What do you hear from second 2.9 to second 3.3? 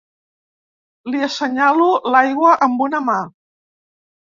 una mà.